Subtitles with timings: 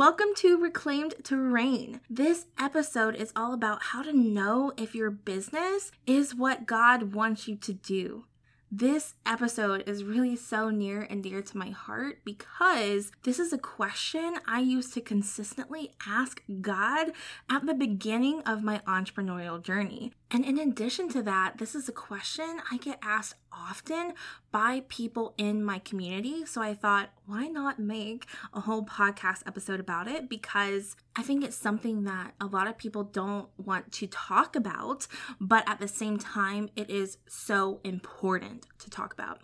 [0.00, 2.00] Welcome to Reclaimed to Reign.
[2.08, 7.46] This episode is all about how to know if your business is what God wants
[7.46, 8.24] you to do.
[8.72, 13.58] This episode is really so near and dear to my heart because this is a
[13.58, 17.12] question I used to consistently ask God
[17.50, 20.12] at the beginning of my entrepreneurial journey.
[20.30, 24.14] And in addition to that, this is a question I get asked often
[24.52, 26.44] by people in my community.
[26.46, 30.28] So I thought, why not make a whole podcast episode about it?
[30.28, 35.06] Because I think it's something that a lot of people don't want to talk about,
[35.40, 39.40] but at the same time, it is so important to talk about.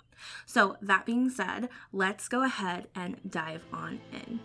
[0.47, 4.41] So, that being said, let's go ahead and dive on in.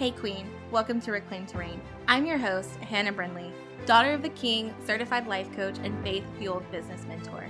[0.00, 1.78] Hey, Queen, welcome to Reclaimed to Reign.
[2.08, 3.52] I'm your host, Hannah Brindley
[3.84, 7.46] daughter of the King, certified life coach, and faith fueled business mentor.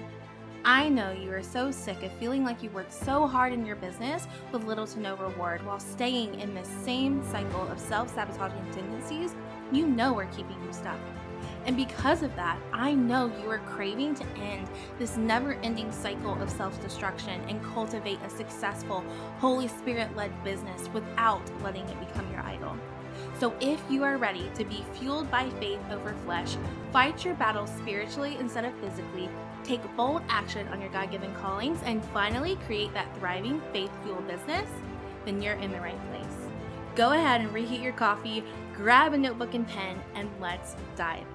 [0.64, 3.76] I know you are so sick of feeling like you work so hard in your
[3.76, 8.68] business with little to no reward while staying in this same cycle of self sabotaging
[8.72, 9.36] tendencies
[9.70, 10.98] you know are keeping you stuck.
[11.66, 16.40] And because of that, I know you are craving to end this never ending cycle
[16.40, 19.04] of self destruction and cultivate a successful,
[19.38, 22.76] Holy Spirit led business without letting it become your idol.
[23.38, 26.56] So, if you are ready to be fueled by faith over flesh,
[26.92, 29.28] fight your battles spiritually instead of physically,
[29.62, 34.26] take bold action on your God given callings, and finally create that thriving faith fueled
[34.26, 34.68] business,
[35.24, 36.26] then you're in the right place.
[36.96, 38.42] Go ahead and reheat your coffee,
[38.74, 41.26] grab a notebook and pen, and let's dive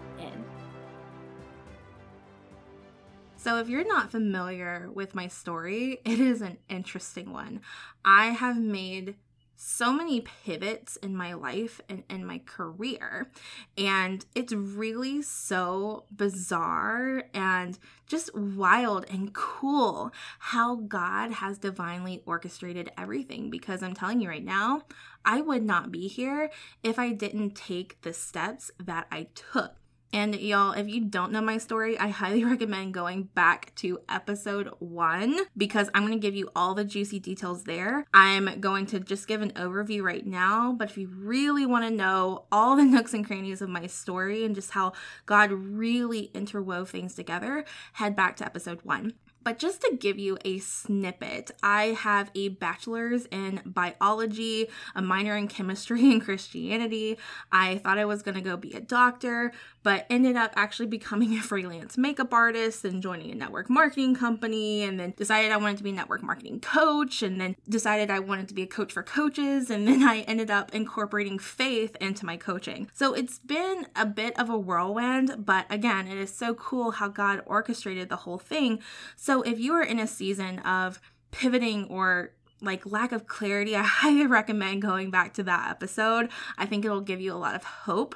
[3.45, 7.61] So, if you're not familiar with my story, it is an interesting one.
[8.03, 9.17] I have made
[9.55, 13.29] so many pivots in my life and in my career.
[13.77, 22.91] And it's really so bizarre and just wild and cool how God has divinely orchestrated
[22.97, 23.51] everything.
[23.51, 24.81] Because I'm telling you right now,
[25.23, 26.49] I would not be here
[26.81, 29.75] if I didn't take the steps that I took.
[30.15, 34.69] And y'all, if you don't know my story, I highly recommend going back to episode
[34.79, 38.05] one because I'm going to give you all the juicy details there.
[38.13, 41.91] I'm going to just give an overview right now, but if you really want to
[41.91, 44.93] know all the nooks and crannies of my story and just how
[45.25, 49.15] God really interwove things together, head back to episode one.
[49.45, 55.37] But just to give you a snippet, I have a bachelor's in biology, a minor
[55.37, 57.19] in chemistry and Christianity.
[57.51, 59.51] I thought I was going to go be a doctor,
[59.83, 64.81] but ended up actually becoming a freelance makeup artist and joining a network marketing company
[64.81, 68.17] and then decided I wanted to be a network marketing coach and then decided I
[68.17, 72.25] wanted to be a coach for coaches and then I ended up incorporating faith into
[72.25, 72.89] my coaching.
[72.95, 77.07] So it's been a bit of a whirlwind, but again, it is so cool how
[77.07, 78.79] God orchestrated the whole thing.
[79.15, 80.99] So if you are in a season of
[81.31, 86.29] pivoting or like lack of clarity, I highly recommend going back to that episode.
[86.57, 88.15] I think it'll give you a lot of hope.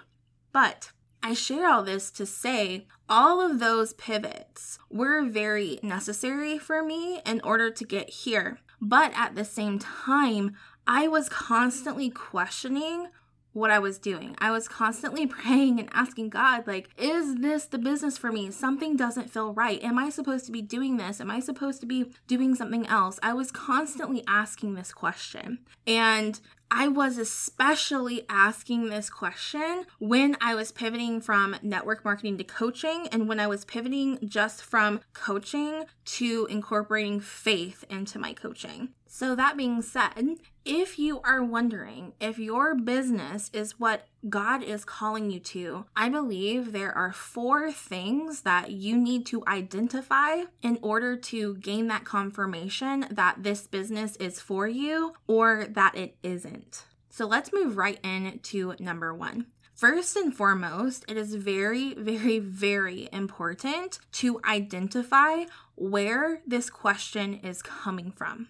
[0.52, 0.92] But
[1.22, 7.22] I share all this to say all of those pivots were very necessary for me
[7.26, 8.60] in order to get here.
[8.82, 10.56] But at the same time,
[10.88, 13.10] I was constantly questioning
[13.54, 14.36] what I was doing.
[14.40, 18.52] I was constantly praying and asking God, like, is this the business for me?
[18.52, 19.82] Something doesn't feel right.
[19.84, 21.20] Am I supposed to be doing this?
[21.20, 23.20] Am I supposed to be doing something else?
[23.24, 25.60] I was constantly asking this question.
[25.88, 26.40] And
[26.72, 33.08] I was especially asking this question when I was pivoting from network marketing to coaching
[33.12, 38.90] and when I was pivoting just from coaching to incorporating faith into my coaching.
[39.12, 44.86] So, that being said, if you are wondering if your business is what God is
[44.86, 50.78] calling you to, I believe there are four things that you need to identify in
[50.84, 56.86] order to gain that confirmation that this business is for you or that it isn't.
[57.10, 59.48] So let's move right into number one.
[59.74, 65.46] First and foremost, it is very, very, very important to identify
[65.76, 68.50] where this question is coming from.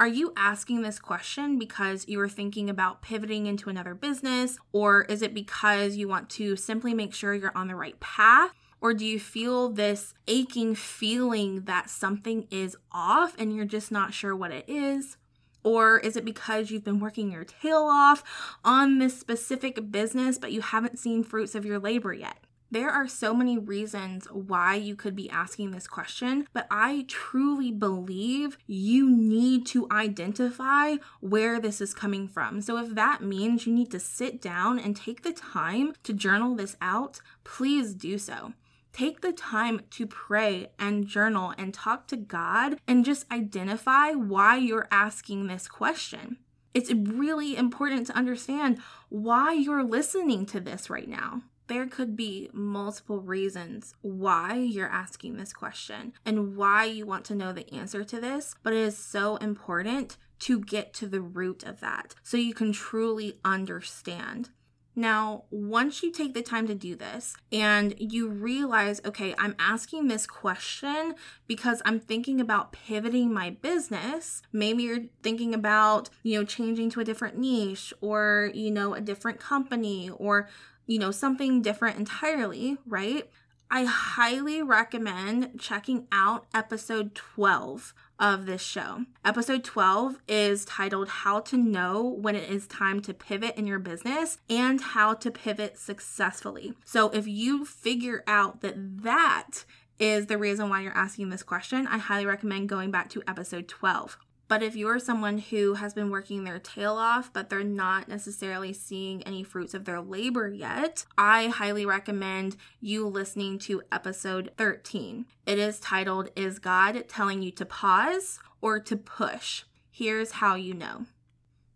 [0.00, 4.56] Are you asking this question because you are thinking about pivoting into another business?
[4.70, 8.52] Or is it because you want to simply make sure you're on the right path?
[8.80, 14.14] Or do you feel this aching feeling that something is off and you're just not
[14.14, 15.16] sure what it is?
[15.64, 18.22] Or is it because you've been working your tail off
[18.64, 22.38] on this specific business, but you haven't seen fruits of your labor yet?
[22.70, 27.72] There are so many reasons why you could be asking this question, but I truly
[27.72, 32.60] believe you need to identify where this is coming from.
[32.60, 36.54] So, if that means you need to sit down and take the time to journal
[36.54, 38.52] this out, please do so.
[38.92, 44.56] Take the time to pray and journal and talk to God and just identify why
[44.56, 46.36] you're asking this question.
[46.74, 48.78] It's really important to understand
[49.08, 51.42] why you're listening to this right now.
[51.68, 57.34] There could be multiple reasons why you're asking this question and why you want to
[57.34, 61.62] know the answer to this, but it is so important to get to the root
[61.64, 64.48] of that so you can truly understand.
[64.96, 70.08] Now, once you take the time to do this and you realize, okay, I'm asking
[70.08, 71.14] this question
[71.46, 74.42] because I'm thinking about pivoting my business.
[74.52, 79.00] Maybe you're thinking about, you know, changing to a different niche or, you know, a
[79.00, 80.48] different company or,
[80.88, 83.30] you know, something different entirely, right?
[83.70, 89.04] I highly recommend checking out episode 12 of this show.
[89.22, 93.78] Episode 12 is titled How to Know When It Is Time to Pivot in Your
[93.78, 96.72] Business and How to Pivot Successfully.
[96.86, 99.66] So, if you figure out that that
[99.98, 103.68] is the reason why you're asking this question, I highly recommend going back to episode
[103.68, 104.16] 12.
[104.48, 108.72] But if you're someone who has been working their tail off, but they're not necessarily
[108.72, 115.26] seeing any fruits of their labor yet, I highly recommend you listening to episode 13.
[115.44, 119.64] It is titled, Is God Telling You to Pause or to Push?
[119.90, 121.04] Here's how you know.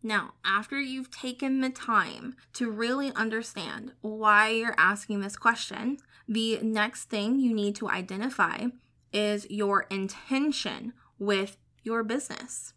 [0.02, 6.58] Now, after you've taken the time to really understand why you're asking this question, the
[6.62, 8.66] next thing you need to identify
[9.12, 12.74] is your intention with your business.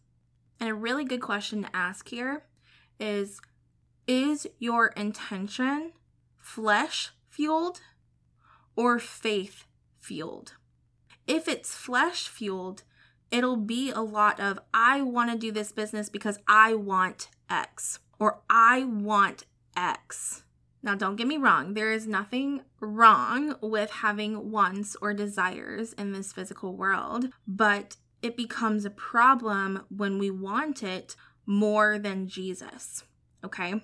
[0.60, 2.44] And a really good question to ask here
[3.00, 3.40] is
[4.08, 5.94] Is your intention
[6.38, 7.82] flesh fueled
[8.76, 9.66] or faith
[10.00, 10.54] fueled?
[11.28, 12.84] If it's flesh fueled,
[13.32, 18.00] it'll be a lot of I want to do this business because I want X
[18.20, 20.44] or I want X.
[20.84, 26.12] Now, don't get me wrong, there is nothing wrong with having wants or desires in
[26.12, 33.04] this physical world, but it becomes a problem when we want it more than Jesus.
[33.44, 33.76] Okay?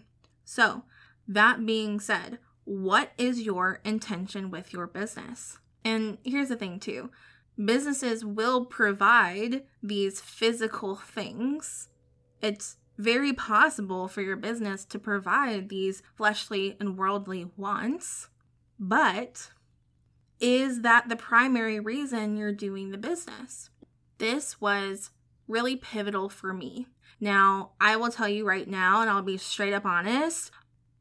[0.44, 0.84] So,
[1.28, 5.60] that being said, what is your intention with your business?
[5.86, 7.12] And here's the thing, too
[7.64, 11.90] businesses will provide these physical things.
[12.42, 18.30] It's very possible for your business to provide these fleshly and worldly wants,
[18.80, 19.52] but
[20.40, 23.70] is that the primary reason you're doing the business?
[24.22, 25.10] This was
[25.48, 26.86] really pivotal for me.
[27.20, 30.52] Now, I will tell you right now, and I'll be straight up honest,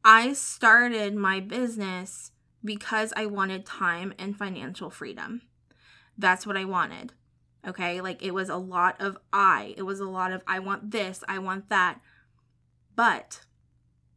[0.03, 2.31] I started my business
[2.65, 5.43] because I wanted time and financial freedom.
[6.17, 7.13] That's what I wanted.
[7.63, 9.75] Okay, like it was a lot of I.
[9.77, 12.01] It was a lot of I want this, I want that.
[12.95, 13.41] But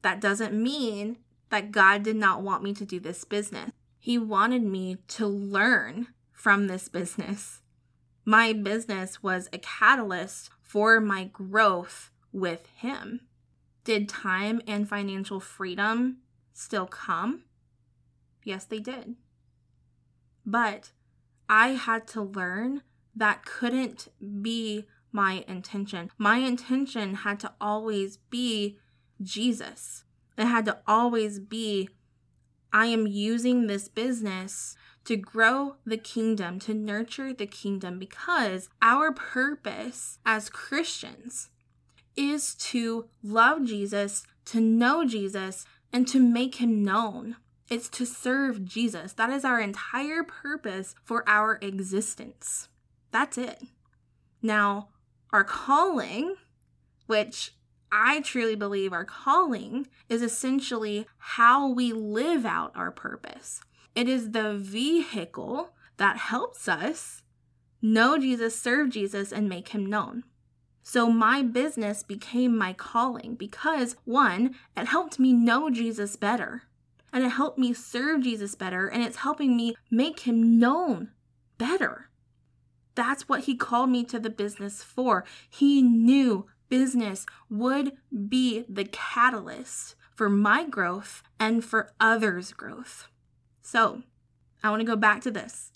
[0.01, 1.19] that doesn't mean
[1.51, 3.71] that God did not want me to do this business.
[3.99, 7.61] He wanted me to learn from this business
[8.25, 13.21] my business was a catalyst for my growth with him.
[13.85, 16.19] Did time and financial freedom
[16.53, 17.43] still come?
[18.43, 19.17] Yes, they did.
[20.47, 20.93] But
[21.49, 22.82] I had to learn
[23.15, 24.09] that couldn't
[24.43, 26.11] be my intention.
[26.19, 28.79] My intention had to always be
[29.23, 30.05] Jesus.
[30.37, 31.91] It had to always be
[32.73, 39.12] I am using this business to grow the kingdom, to nurture the kingdom, because our
[39.12, 41.51] purpose as Christians
[42.17, 47.37] is to love Jesus, to know Jesus, and to make him known.
[47.70, 49.13] It's to serve Jesus.
[49.15, 52.69] That is our entire purpose for our existence.
[53.11, 53.63] That's it.
[54.43, 54.89] Now,
[55.32, 56.37] our calling,
[57.06, 57.53] which
[57.91, 63.61] I truly believe our calling is essentially how we live out our purpose.
[63.94, 67.22] It is the vehicle that helps us
[67.81, 70.24] know Jesus, serve Jesus, and make him known.
[70.82, 76.65] So my business became my calling because one, it helped me know Jesus better
[77.13, 81.10] and it helped me serve Jesus better and it's helping me make him known
[81.56, 82.10] better.
[82.94, 85.24] That's what he called me to the business for.
[85.48, 87.93] He knew business would
[88.29, 93.08] be the catalyst for my growth and for others' growth.
[93.65, 94.03] So,
[94.63, 95.73] I want to go back to this.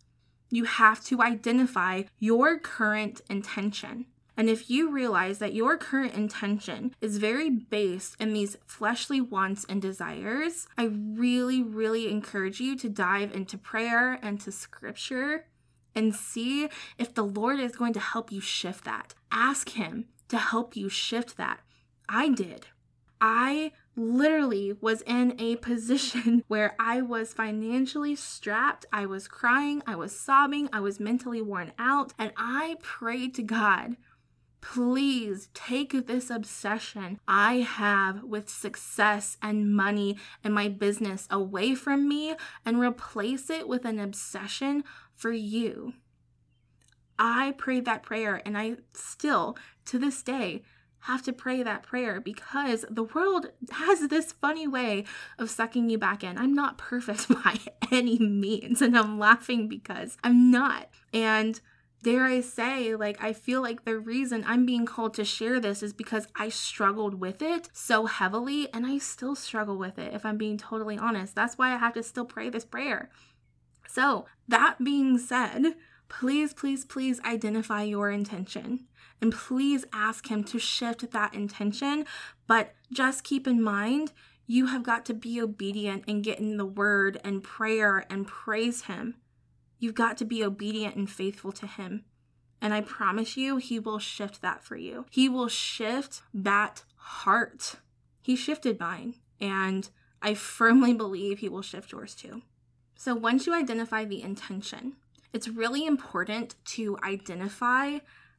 [0.50, 4.04] You have to identify your current intention.
[4.36, 9.64] And if you realize that your current intention is very based in these fleshly wants
[9.68, 15.46] and desires, I really, really encourage you to dive into prayer and to scripture
[15.94, 16.68] and see
[16.98, 19.14] if the Lord is going to help you shift that.
[19.32, 21.60] Ask Him to help you shift that.
[22.08, 22.66] I did.
[23.20, 28.86] I literally was in a position where I was financially strapped.
[28.92, 33.42] I was crying, I was sobbing, I was mentally worn out, and I prayed to
[33.42, 33.96] God
[34.60, 42.08] Please take this obsession I have with success and money and my business away from
[42.08, 44.82] me and replace it with an obsession
[45.14, 45.94] for you.
[47.18, 50.62] I prayed that prayer and I still, to this day,
[51.00, 55.04] have to pray that prayer because the world has this funny way
[55.38, 56.38] of sucking you back in.
[56.38, 57.58] I'm not perfect by
[57.90, 60.88] any means, and I'm laughing because I'm not.
[61.12, 61.60] And
[62.02, 65.82] dare I say, like, I feel like the reason I'm being called to share this
[65.82, 70.24] is because I struggled with it so heavily, and I still struggle with it, if
[70.24, 71.34] I'm being totally honest.
[71.34, 73.10] That's why I have to still pray this prayer.
[73.86, 75.74] So, that being said,
[76.08, 78.87] please, please, please identify your intention.
[79.20, 82.06] And please ask Him to shift that intention.
[82.46, 84.12] But just keep in mind,
[84.46, 88.84] you have got to be obedient and get in the word and prayer and praise
[88.84, 89.16] Him.
[89.78, 92.04] You've got to be obedient and faithful to Him.
[92.60, 95.06] And I promise you, He will shift that for you.
[95.10, 97.76] He will shift that heart.
[98.22, 99.14] He shifted mine.
[99.40, 99.88] And
[100.22, 102.42] I firmly believe He will shift yours too.
[102.96, 104.94] So once you identify the intention,
[105.32, 107.98] it's really important to identify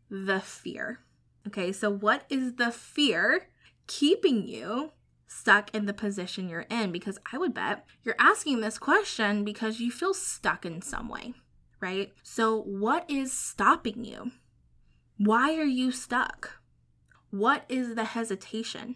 [0.09, 0.99] the fear.
[1.47, 3.47] Okay, so what is the fear
[3.87, 4.91] keeping you
[5.27, 6.91] stuck in the position you're in?
[6.91, 11.33] Because I would bet you're asking this question because you feel stuck in some way,
[11.79, 12.11] right?
[12.23, 14.31] So, what is stopping you?
[15.17, 16.61] Why are you stuck?
[17.31, 18.95] What is the hesitation?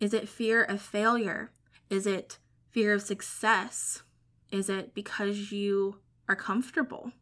[0.00, 1.52] Is it fear of failure?
[1.88, 2.38] Is it
[2.70, 4.02] fear of success?
[4.50, 7.12] Is it because you are comfortable?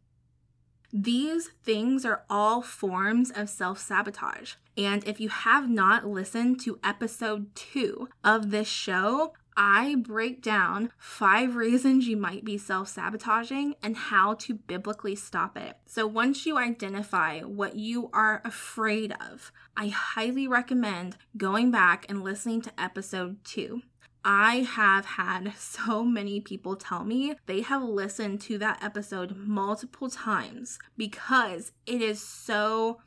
[0.93, 4.55] These things are all forms of self sabotage.
[4.77, 10.91] And if you have not listened to episode two of this show, I break down
[10.97, 15.77] five reasons you might be self sabotaging and how to biblically stop it.
[15.85, 22.23] So, once you identify what you are afraid of, I highly recommend going back and
[22.23, 23.81] listening to episode two.
[24.23, 30.09] I have had so many people tell me they have listened to that episode multiple
[30.09, 32.99] times because it is so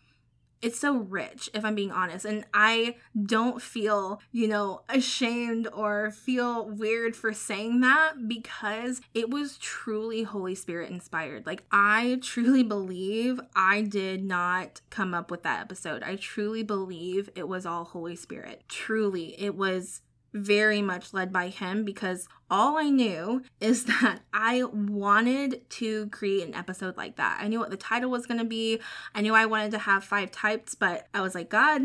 [0.62, 2.24] it's so rich if i'm being honest.
[2.24, 9.30] And i don't feel you know ashamed or feel weird for saying that because it
[9.30, 11.46] was truly holy spirit inspired.
[11.46, 16.02] Like i truly believe i did not come up with that episode.
[16.02, 18.64] I truly believe it was all holy spirit.
[18.68, 20.00] Truly it was
[20.34, 26.46] very much led by him because all I knew is that I wanted to create
[26.46, 27.38] an episode like that.
[27.40, 28.80] I knew what the title was going to be.
[29.14, 31.82] I knew I wanted to have five types, but I was like, God,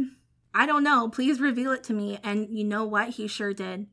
[0.53, 1.09] I don't know.
[1.09, 2.19] Please reveal it to me.
[2.23, 3.09] And you know what?
[3.09, 3.87] He sure did.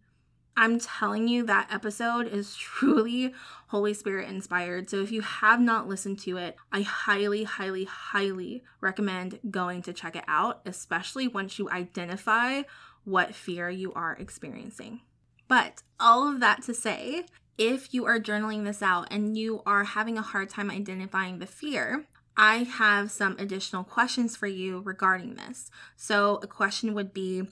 [0.58, 3.34] I'm telling you, that episode is truly
[3.68, 4.88] Holy Spirit inspired.
[4.88, 9.92] So if you have not listened to it, I highly, highly, highly recommend going to
[9.92, 12.62] check it out, especially once you identify
[13.06, 15.00] what fear you are experiencing.
[15.48, 17.24] But all of that to say,
[17.56, 21.46] if you are journaling this out and you are having a hard time identifying the
[21.46, 22.04] fear,
[22.36, 25.70] I have some additional questions for you regarding this.
[25.96, 27.44] So, a question would be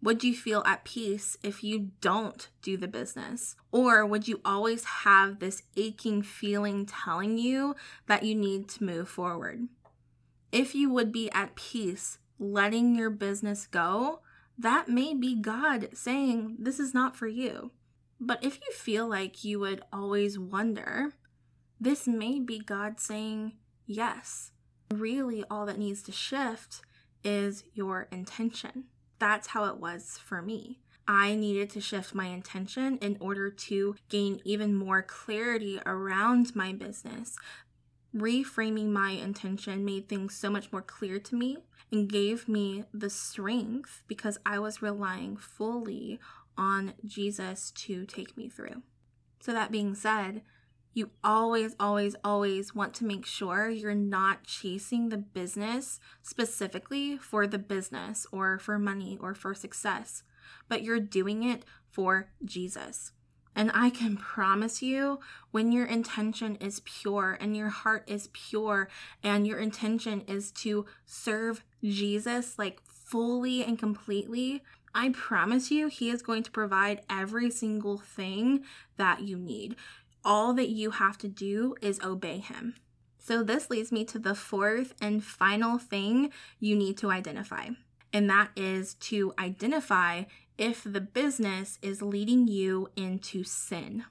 [0.00, 3.56] Would you feel at peace if you don't do the business?
[3.72, 7.74] Or would you always have this aching feeling telling you
[8.06, 9.66] that you need to move forward?
[10.52, 14.20] If you would be at peace letting your business go,
[14.58, 17.70] that may be God saying, This is not for you.
[18.20, 21.12] But if you feel like you would always wonder,
[21.80, 23.52] this may be God saying,
[23.86, 24.50] Yes.
[24.92, 26.80] Really, all that needs to shift
[27.22, 28.84] is your intention.
[29.18, 30.80] That's how it was for me.
[31.06, 36.72] I needed to shift my intention in order to gain even more clarity around my
[36.72, 37.36] business.
[38.18, 41.58] Reframing my intention made things so much more clear to me
[41.92, 46.18] and gave me the strength because I was relying fully
[46.56, 48.82] on Jesus to take me through.
[49.40, 50.42] So, that being said,
[50.94, 57.46] you always, always, always want to make sure you're not chasing the business specifically for
[57.46, 60.24] the business or for money or for success,
[60.68, 63.12] but you're doing it for Jesus.
[63.58, 65.18] And I can promise you,
[65.50, 68.88] when your intention is pure and your heart is pure
[69.20, 74.62] and your intention is to serve Jesus like fully and completely,
[74.94, 78.62] I promise you, He is going to provide every single thing
[78.96, 79.74] that you need.
[80.24, 82.76] All that you have to do is obey Him.
[83.18, 87.70] So, this leads me to the fourth and final thing you need to identify,
[88.12, 90.22] and that is to identify
[90.58, 94.04] if the business is leading you into sin.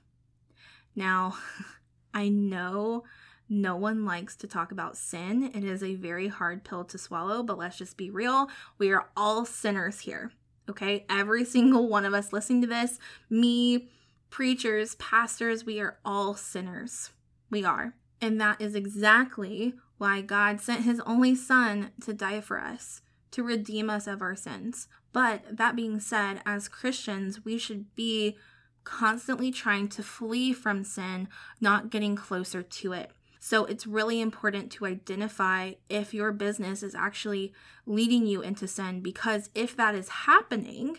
[0.96, 1.38] Now,
[2.14, 3.04] I know
[3.50, 5.52] No one likes to talk about sin.
[5.54, 8.50] It is a very hard pill to swallow, but let's just be real.
[8.78, 10.32] We are all sinners here.
[10.70, 11.06] Okay.
[11.10, 13.00] Every single one of us listening to this,
[13.30, 13.90] me,
[14.30, 17.12] preachers, pastors, we are all sinners.
[17.50, 17.94] We are.
[18.20, 23.02] And that is exactly why God sent his only son to die for us,
[23.32, 24.88] to redeem us of our sins.
[25.14, 28.38] But that being said, as Christians, we should be
[28.84, 31.28] constantly trying to flee from sin,
[31.60, 33.12] not getting closer to it.
[33.40, 37.54] So it's really important to identify if your business is actually
[37.86, 40.98] leading you into sin because if that is happening,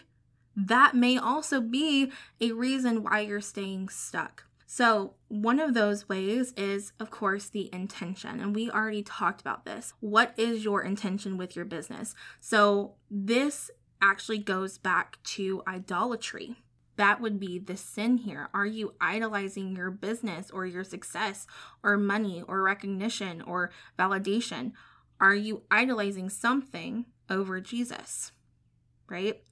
[0.56, 4.44] that may also be a reason why you're staying stuck.
[4.70, 8.38] So, one of those ways is, of course, the intention.
[8.38, 9.94] And we already talked about this.
[10.00, 12.14] What is your intention with your business?
[12.42, 13.70] So, this
[14.02, 16.56] actually goes back to idolatry.
[16.96, 18.50] That would be the sin here.
[18.52, 21.46] Are you idolizing your business or your success
[21.82, 24.72] or money or recognition or validation?
[25.18, 28.32] Are you idolizing something over Jesus?
[29.08, 29.42] Right?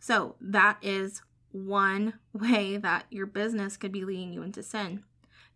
[0.00, 1.20] So, that is
[1.54, 5.04] one way that your business could be leading you into sin.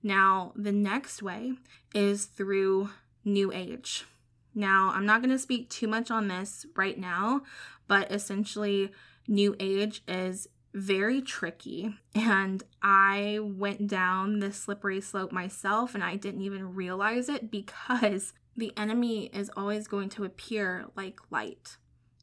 [0.02, 1.54] Now, the next way
[1.94, 2.90] is through
[3.24, 4.06] New Age.
[4.54, 7.42] Now, I'm not going to speak too much on this right now,
[7.86, 8.92] but essentially,
[9.26, 11.94] New Age is very tricky.
[12.14, 18.32] And I went down this slippery slope myself and I didn't even realize it because
[18.56, 21.76] the enemy is always going to appear like light.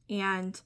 [0.10, 0.60] And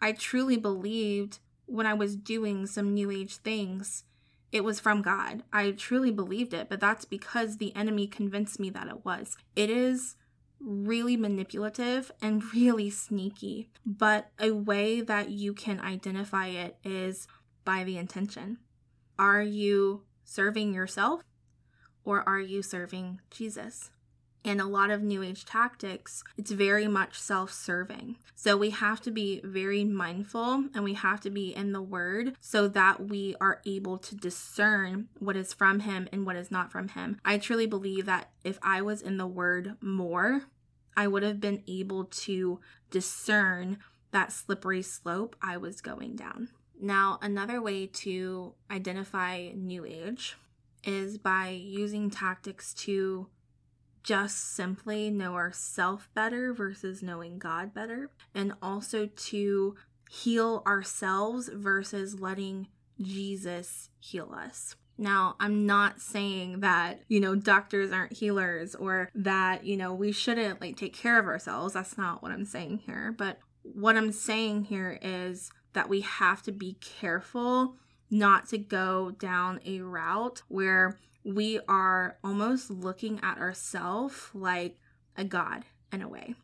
[0.00, 1.38] I truly believed
[1.70, 4.04] when I was doing some new age things,
[4.50, 5.44] it was from God.
[5.52, 9.36] I truly believed it, but that's because the enemy convinced me that it was.
[9.54, 10.16] It is
[10.58, 17.28] really manipulative and really sneaky, but a way that you can identify it is
[17.64, 18.58] by the intention.
[19.18, 21.22] Are you serving yourself
[22.04, 23.90] or are you serving Jesus?
[24.42, 28.16] In a lot of new age tactics, it's very much self serving.
[28.34, 32.34] So we have to be very mindful and we have to be in the word
[32.40, 36.72] so that we are able to discern what is from him and what is not
[36.72, 37.20] from him.
[37.24, 40.44] I truly believe that if I was in the word more,
[40.96, 43.78] I would have been able to discern
[44.10, 46.48] that slippery slope I was going down.
[46.80, 50.36] Now, another way to identify new age
[50.82, 53.28] is by using tactics to
[54.02, 59.76] just simply know ourselves better versus knowing God better, and also to
[60.10, 62.68] heal ourselves versus letting
[63.00, 64.76] Jesus heal us.
[64.98, 70.12] Now, I'm not saying that, you know, doctors aren't healers or that, you know, we
[70.12, 71.72] shouldn't like take care of ourselves.
[71.72, 73.14] That's not what I'm saying here.
[73.16, 77.76] But what I'm saying here is that we have to be careful
[78.10, 84.76] not to go down a route where we are almost looking at ourselves like
[85.16, 86.34] a god in a way.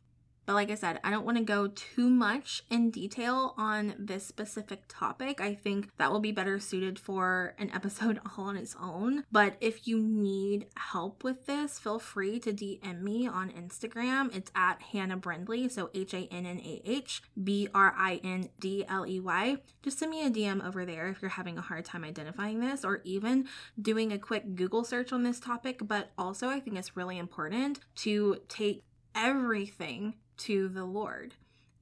[0.46, 4.24] But like I said, I don't want to go too much in detail on this
[4.24, 5.40] specific topic.
[5.40, 9.24] I think that will be better suited for an episode all on its own.
[9.32, 14.34] But if you need help with this, feel free to DM me on Instagram.
[14.34, 18.48] It's at Hannah Brindley, so H A N N A H B R I N
[18.60, 19.56] D L E Y.
[19.82, 22.84] Just send me a DM over there if you're having a hard time identifying this
[22.84, 23.48] or even
[23.80, 25.80] doing a quick Google search on this topic.
[25.82, 31.34] But also, I think it's really important to take everything to the Lord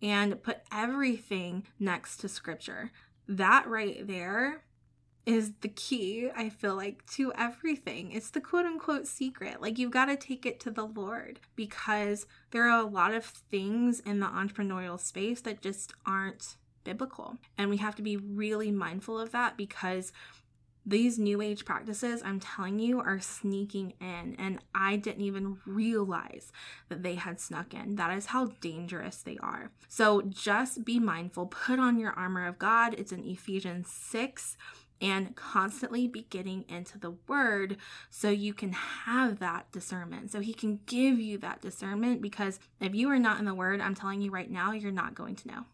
[0.02, 2.90] and put everything next to scripture.
[3.26, 4.64] That right there
[5.26, 8.12] is the key, I feel like, to everything.
[8.12, 9.62] It's the quote unquote secret.
[9.62, 13.24] Like, you've got to take it to the Lord because there are a lot of
[13.24, 17.38] things in the entrepreneurial space that just aren't biblical.
[17.56, 20.12] And we have to be really mindful of that because
[20.86, 26.52] these new age practices, I'm telling you, are sneaking in, and I didn't even realize
[26.88, 27.96] that they had snuck in.
[27.96, 29.70] That is how dangerous they are.
[29.88, 32.94] So just be mindful, put on your armor of God.
[32.98, 34.56] It's in Ephesians 6
[35.00, 37.76] and constantly be getting into the word
[38.10, 40.30] so you can have that discernment.
[40.30, 43.80] So he can give you that discernment because if you are not in the word,
[43.80, 45.64] I'm telling you right now, you're not going to know.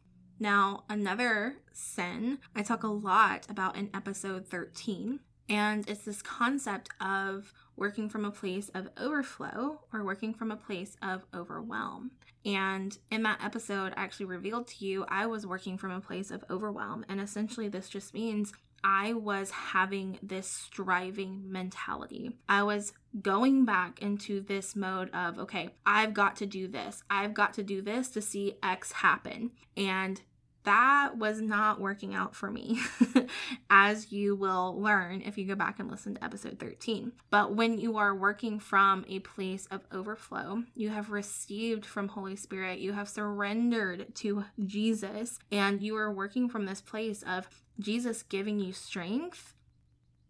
[0.42, 6.88] Now, another sin I talk a lot about in episode 13, and it's this concept
[6.98, 12.12] of working from a place of overflow or working from a place of overwhelm.
[12.46, 16.30] And in that episode, I actually revealed to you I was working from a place
[16.30, 17.04] of overwhelm.
[17.06, 22.38] And essentially, this just means I was having this striving mentality.
[22.48, 27.02] I was going back into this mode of, okay, I've got to do this.
[27.10, 29.50] I've got to do this to see X happen.
[29.76, 30.22] And
[30.64, 32.80] that was not working out for me,
[33.70, 37.12] as you will learn if you go back and listen to episode 13.
[37.30, 42.36] But when you are working from a place of overflow, you have received from Holy
[42.36, 48.22] Spirit, you have surrendered to Jesus, and you are working from this place of Jesus
[48.22, 49.54] giving you strength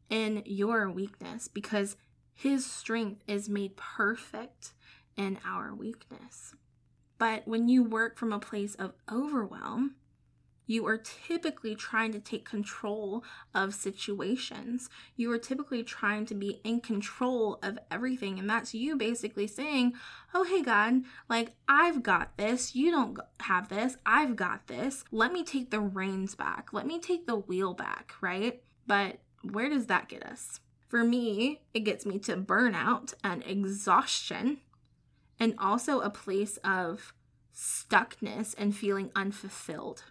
[0.09, 1.97] in your weakness because
[2.35, 4.73] his strength is made perfect
[5.17, 6.55] in our weakness.
[7.19, 9.97] But when you work from a place of overwhelm,
[10.71, 14.89] you are typically trying to take control of situations.
[15.17, 18.39] You are typically trying to be in control of everything.
[18.39, 19.95] And that's you basically saying,
[20.33, 22.77] Oh, hey, God, like, I've got this.
[22.77, 23.97] You don't have this.
[24.07, 25.03] I've got this.
[25.11, 26.73] Let me take the reins back.
[26.73, 28.63] Let me take the wheel back, right?
[28.87, 30.61] But where does that get us?
[30.87, 34.59] For me, it gets me to burnout and exhaustion,
[35.41, 37.13] and also a place of
[37.53, 40.05] stuckness and feeling unfulfilled.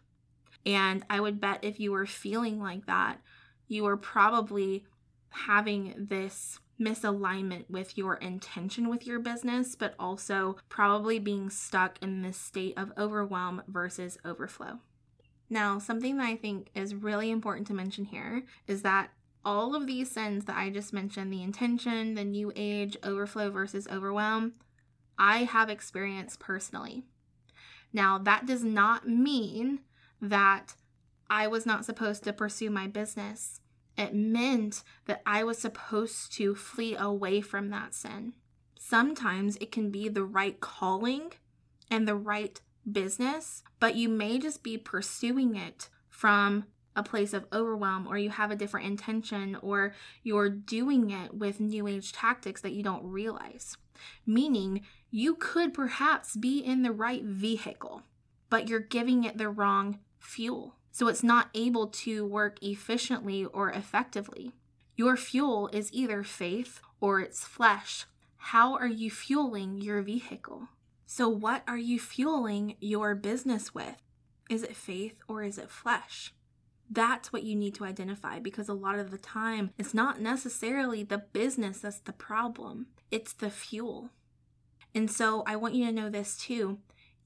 [0.66, 3.22] And I would bet if you were feeling like that,
[3.68, 4.86] you were probably
[5.30, 12.22] having this misalignment with your intention with your business, but also probably being stuck in
[12.22, 14.80] this state of overwhelm versus overflow.
[15.50, 19.10] Now, something that I think is really important to mention here is that
[19.44, 23.88] all of these sins that I just mentioned the intention, the new age, overflow versus
[23.88, 24.54] overwhelm
[25.18, 27.04] I have experienced personally.
[27.92, 29.80] Now, that does not mean
[30.22, 30.76] that
[31.30, 33.62] I was not supposed to pursue my business.
[33.98, 38.34] It meant that I was supposed to flee away from that sin.
[38.80, 41.34] Sometimes it can be the right calling
[41.92, 47.46] and the right business, but you may just be pursuing it from a place of
[47.54, 52.62] overwhelm or you have a different intention or you're doing it with new age tactics
[52.62, 53.78] that you don't realize.
[54.26, 58.04] Meaning, you could perhaps be in the right vehicle,
[58.50, 60.76] but you're giving it the wrong fuel.
[60.92, 64.52] So it's not able to work efficiently or effectively.
[64.96, 68.06] Your fuel is either faith or it's flesh.
[68.38, 70.68] How are you fueling your vehicle?
[71.06, 73.96] So, what are you fueling your business with?
[74.50, 76.34] Is it faith or is it flesh?
[76.90, 81.04] That's what you need to identify because a lot of the time it's not necessarily
[81.04, 84.10] the business that's the problem, it's the fuel.
[84.96, 86.80] And so I want you to know this too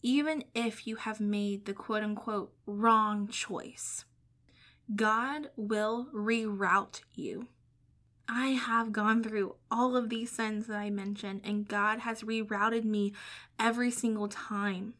[0.03, 4.05] even if you have made the quote unquote wrong choice.
[4.95, 7.47] God will reroute you.
[8.27, 12.83] I have gone through all of these sins that I mentioned, and God has rerouted
[12.83, 13.13] me
[13.57, 14.93] every single time.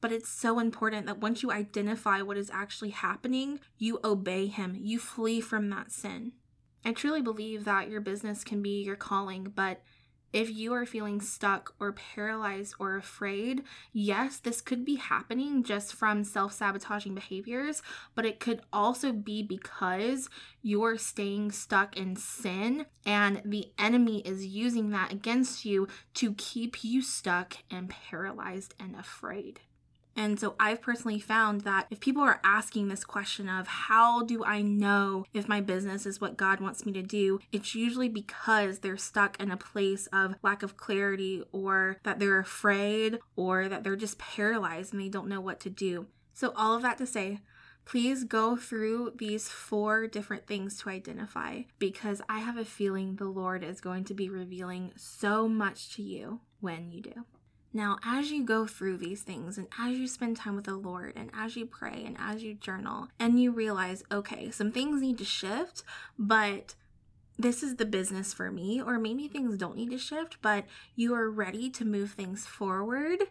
[0.00, 4.76] But it's so important that once you identify what is actually happening, you obey Him,
[4.80, 6.32] you flee from that sin.
[6.84, 9.80] I truly believe that your business can be your calling, but
[10.34, 15.94] if you are feeling stuck or paralyzed or afraid, yes, this could be happening just
[15.94, 17.82] from self sabotaging behaviors,
[18.16, 20.28] but it could also be because
[20.60, 26.82] you're staying stuck in sin and the enemy is using that against you to keep
[26.82, 29.60] you stuck and paralyzed and afraid.
[30.16, 34.44] And so I've personally found that if people are asking this question of how do
[34.44, 38.78] I know if my business is what God wants me to do, it's usually because
[38.78, 43.82] they're stuck in a place of lack of clarity or that they're afraid or that
[43.82, 46.06] they're just paralyzed and they don't know what to do.
[46.32, 47.40] So, all of that to say,
[47.84, 53.26] please go through these four different things to identify because I have a feeling the
[53.26, 57.24] Lord is going to be revealing so much to you when you do.
[57.76, 61.14] Now, as you go through these things and as you spend time with the Lord
[61.16, 65.18] and as you pray and as you journal and you realize, okay, some things need
[65.18, 65.82] to shift,
[66.16, 66.76] but
[67.36, 71.14] this is the business for me, or maybe things don't need to shift, but you
[71.14, 73.24] are ready to move things forward.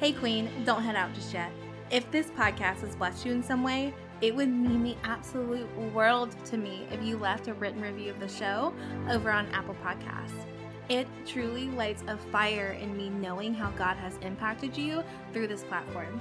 [0.00, 1.52] Hey, Queen, don't head out just yet.
[1.90, 6.34] If this podcast has blessed you in some way, it would mean the absolute world
[6.46, 8.72] to me if you left a written review of the show
[9.10, 10.46] over on Apple Podcasts.
[10.88, 15.64] It truly lights a fire in me knowing how God has impacted you through this
[15.64, 16.20] platform.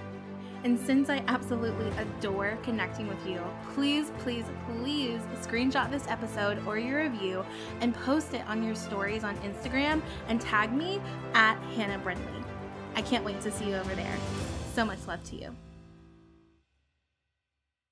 [0.63, 6.78] And since I absolutely adore connecting with you, please, please, please screenshot this episode or
[6.78, 7.45] your review
[7.82, 11.02] and post it on your stories on Instagram and tag me
[11.34, 12.41] at Hannah Brindley.
[12.95, 14.17] I can't wait to see you over there.
[14.73, 15.54] So much love to you.